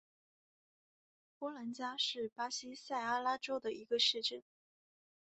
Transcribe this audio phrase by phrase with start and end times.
[1.37, 4.41] 波兰加是巴西塞阿拉州的一个市镇。